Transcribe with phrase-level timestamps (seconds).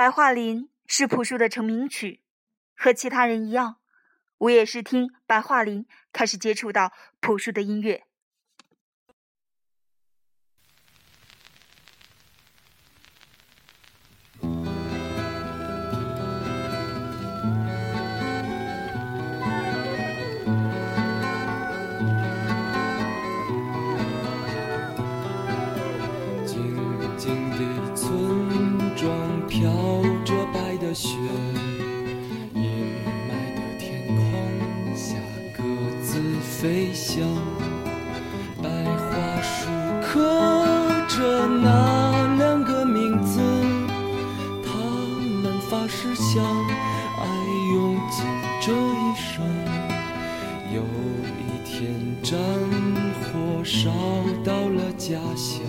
[0.00, 2.22] 白桦林是朴树的成名曲，
[2.74, 3.76] 和其他人一样，
[4.38, 6.90] 我也是听白桦林开始接触到
[7.20, 8.04] 朴树的音乐。
[26.46, 26.56] 静
[27.18, 29.89] 静的村庄，飘
[30.94, 31.16] 雪，
[32.54, 32.62] 阴
[33.28, 34.16] 霾的天空
[34.96, 35.14] 下，
[35.56, 35.62] 各
[36.02, 37.22] 自飞翔。
[38.62, 39.68] 白桦树
[40.02, 40.10] 刻
[41.08, 43.40] 着那两个名字，
[44.64, 44.70] 他
[45.42, 47.24] 们发誓相爱，
[47.72, 48.26] 用尽
[48.60, 49.44] 这一生。
[50.74, 50.82] 有
[51.38, 51.80] 一天，
[52.22, 52.38] 战
[53.22, 53.90] 火烧
[54.44, 55.62] 到了家乡。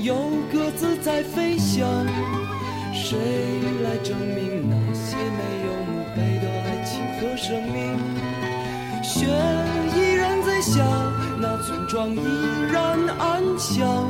[0.00, 0.16] 有
[0.50, 2.06] 鸽子在飞翔，
[2.94, 3.18] 谁
[3.82, 7.98] 来证明那些没有墓碑的爱情和生命？
[9.02, 9.26] 雪
[9.94, 10.82] 依然在下，
[11.40, 12.22] 那村庄依
[12.72, 14.08] 然安详，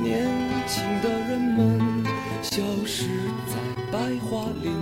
[0.00, 0.26] 年
[0.66, 2.04] 轻的人们
[2.42, 3.08] 消失
[3.46, 3.56] 在
[3.92, 4.72] 白桦林。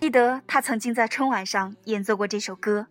[0.00, 2.86] 记得他曾经在春晚上演奏过这首歌，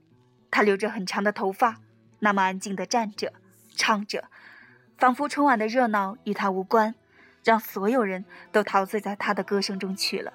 [0.52, 1.78] 他留着很长的头发，
[2.20, 3.34] 那么安静的站着，
[3.78, 4.26] 唱着。
[4.98, 6.96] 仿佛春晚的热闹与他无关，
[7.44, 10.34] 让所有人都陶醉在他的歌声中去了。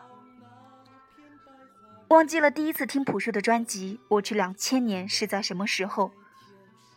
[2.09, 6.13] 忘记了第一次听朴树的专辑《我去两千年》是在什么时候，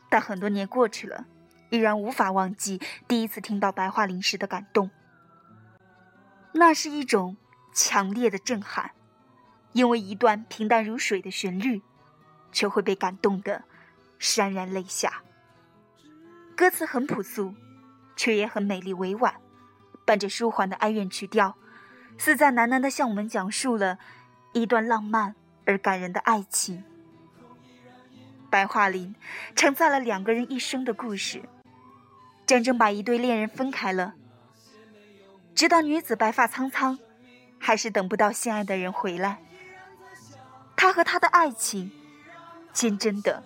[0.09, 1.25] 但很多年过去了，
[1.71, 4.91] 依然无法忘记第一次听到白桦林时的感动。
[6.51, 7.35] 那是一种
[7.73, 8.91] 强烈的震撼，
[9.73, 11.81] 因为一段平淡如水的旋律，
[12.51, 13.63] 却会被感动得
[14.19, 15.24] 潸然泪下。
[16.55, 17.53] 歌词很朴素，
[18.15, 19.35] 却也很美丽委婉，
[20.05, 21.57] 伴着舒缓的哀怨曲调，
[22.17, 23.99] 似在喃喃地向我们讲述了
[24.53, 25.35] 一段浪漫
[25.65, 26.83] 而感人的爱情。
[28.49, 29.13] 白桦林
[29.53, 31.43] 承载了两个人一生的故事，
[32.45, 34.13] 真正把一对恋人分开了，
[35.53, 36.97] 直到女子白发苍苍，
[37.59, 39.41] 还是等不到心爱的人回来。
[40.77, 41.91] 他和他的爱情，
[42.71, 43.43] 坚贞的、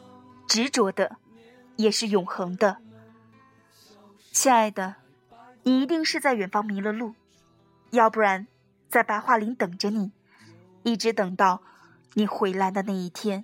[0.48, 1.18] 执着的，
[1.78, 2.78] 也是永恒的。
[4.32, 4.96] 亲爱的，
[5.64, 7.16] 你一定是在远方迷了路，
[7.92, 8.48] 要不然，
[8.88, 10.12] 在白桦林等着你，
[10.84, 11.62] 一直等到
[12.14, 13.44] 你回来的那一天。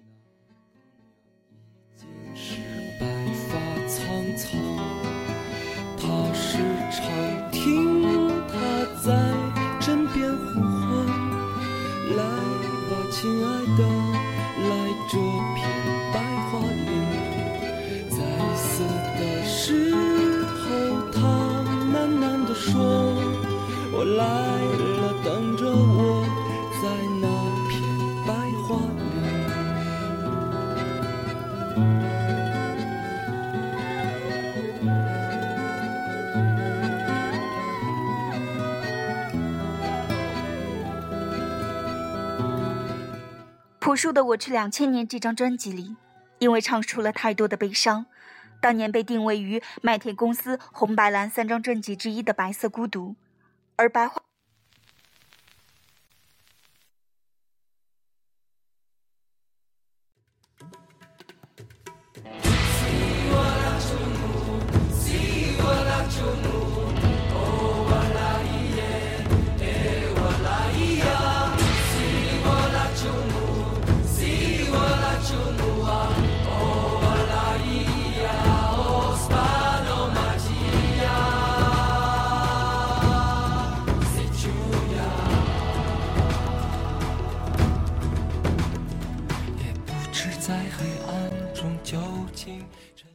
[43.79, 45.95] 朴树的《我去两千年》这张专辑里，
[46.39, 48.07] 因为唱出了太多的悲伤。
[48.59, 53.09] 当年被定位于麦田公司红白蓝三张专辑之一的《白色孤独》，
[53.75, 54.21] 而白桦。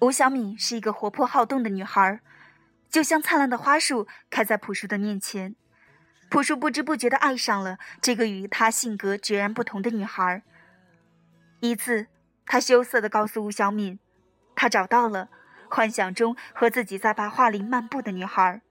[0.00, 2.20] 吴小敏是一个活泼好动的女孩，
[2.88, 5.54] 就像灿烂的花束开在朴树的面前。
[6.30, 10.42] 朴树不知不觉地爱上了这个与他性格截然不同的女孩。
[11.60, 12.06] 一次，
[12.46, 13.98] 他羞涩地告诉吴小敏，
[14.54, 15.28] 他找到了
[15.68, 18.62] 幻想中和自己在白桦林漫步的女孩。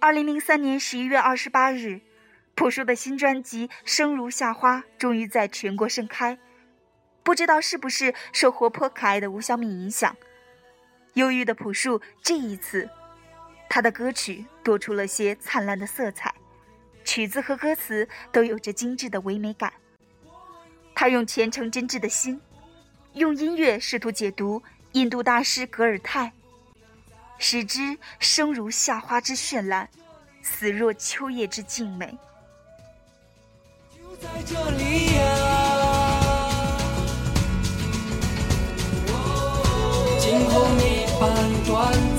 [0.00, 2.00] 二零零三年十一月二十八日，
[2.54, 6.38] 朴树的新专辑《生如夏花》终于在全国盛开。
[7.24, 10.14] 不知道是不是受活泼可爱的吴小敏影响，
[11.14, 12.88] 忧郁的朴树这一次，
[13.68, 16.34] 他的歌曲多出了些灿烂的色彩，
[17.02, 19.72] 曲子和歌词都有着精致的唯美感。
[20.94, 22.38] 他用虔诚真挚的心，
[23.14, 24.62] 用音乐试图解读
[24.92, 26.30] 印度大师格尔泰，
[27.38, 29.88] 使之生如夏花之绚烂，
[30.42, 32.16] 死若秋叶之静美。
[33.90, 35.53] 就在这里呀。
[41.74, 42.13] 暂，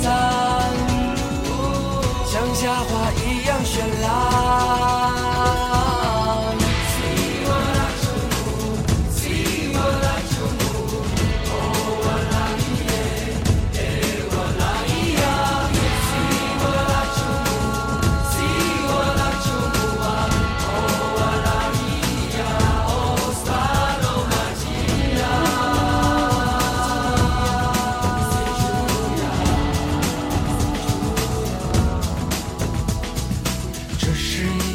[34.05, 34.74] 这是一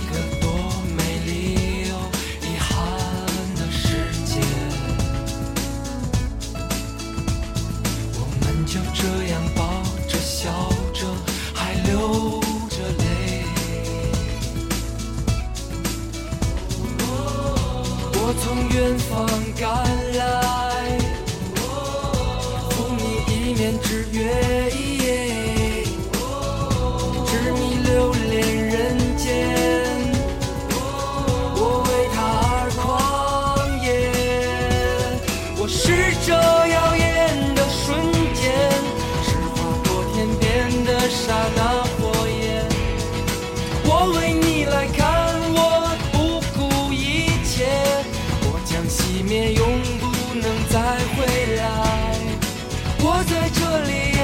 [53.31, 54.23] 在这里呀、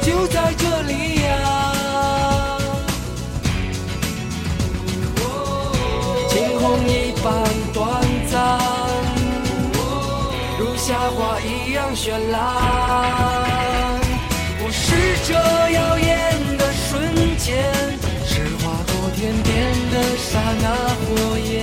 [0.00, 1.28] 就在这里呀、
[1.84, 2.58] 啊。
[6.30, 7.24] 惊鸿一般
[7.74, 7.76] 短
[8.32, 8.34] 暂，
[10.58, 12.34] 如夏花一样绚烂。
[14.58, 14.84] 我是
[15.28, 15.34] 这
[15.72, 16.08] 耀眼
[16.56, 17.46] 的瞬间，
[18.24, 18.32] 是
[18.64, 19.54] 划过天边
[19.92, 20.64] 的刹那
[21.04, 21.06] 火
[21.38, 21.54] 焰。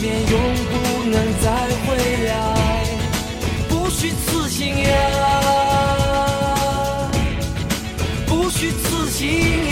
[0.00, 0.34] 面，永
[0.70, 0.72] 不
[1.10, 1.46] 能再
[1.84, 1.86] 回
[2.26, 2.30] 来，
[3.68, 4.90] 不虚此行呀，
[8.26, 9.63] 不虚此行。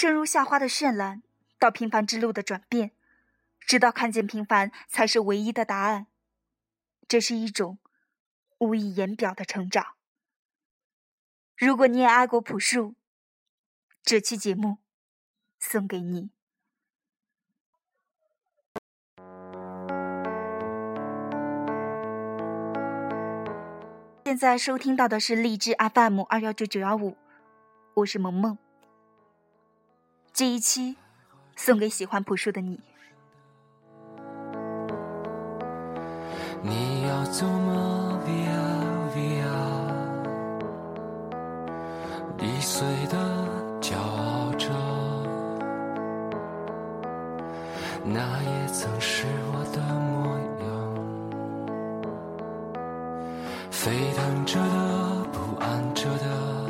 [0.00, 1.22] 从生如夏花的绚烂，
[1.58, 2.92] 到平凡之路的转变，
[3.60, 6.06] 直到看见平凡才是唯一的答案，
[7.06, 7.78] 这是一种
[8.56, 9.88] 无以言表的成长。
[11.54, 12.94] 如果你也爱过朴树，
[14.02, 14.78] 这期节目
[15.58, 16.30] 送给你。
[24.24, 27.18] 现在收听到的是荔枝 FM 二幺九九幺五，
[27.92, 28.56] 我是萌萌。
[30.40, 30.96] 这一期
[31.54, 32.80] 送给喜欢朴树的你。
[36.62, 39.44] 你要走吗？Via Via，
[42.38, 43.18] 易碎的
[43.82, 44.70] 骄傲着，
[48.02, 50.70] 那也曾是我的模样，
[53.70, 56.69] 沸腾着的，不安着的。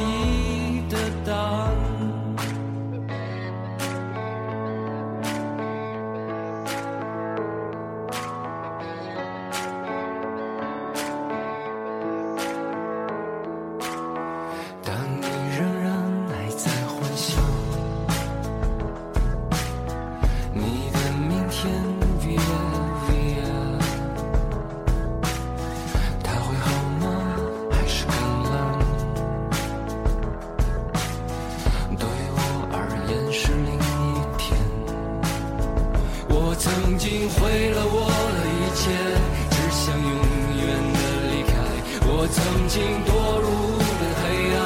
[42.71, 43.11] 心堕
[43.41, 44.23] 入了黑
[44.55, 44.59] 暗，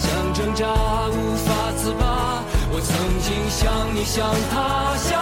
[0.00, 0.64] 想挣扎
[1.10, 2.42] 无法自拔。
[2.70, 2.90] 我曾
[3.20, 5.21] 经像你像他，像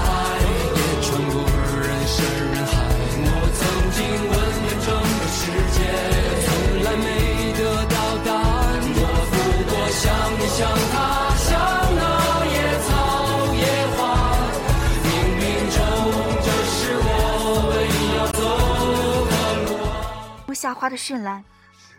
[20.73, 20.81] 花。
[20.81, 21.45] 花的绚烂，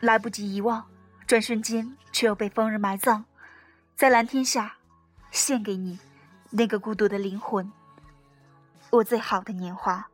[0.00, 0.84] 来不及遗忘，
[1.24, 3.22] 转瞬间却又被风儿埋葬，
[3.94, 4.74] 在蓝天下，
[5.30, 6.00] 献给你
[6.50, 7.70] 那个孤独的灵魂，
[8.90, 10.08] 我最好的年华。